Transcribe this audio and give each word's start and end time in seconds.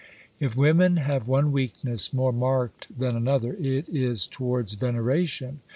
If 0.39 0.57
women 0.57 0.97
have 0.97 1.27
one 1.27 1.51
weakness 1.51 2.11
more 2.11 2.33
marked 2.33 2.87
than 2.97 3.15
another, 3.15 3.53
it 3.53 3.87
is 3.87 4.25
towards 4.25 4.73
veneration. 4.73 5.59